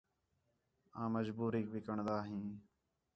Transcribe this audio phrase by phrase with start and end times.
[1.01, 2.47] آں مجبوریک وکݨدا ہیں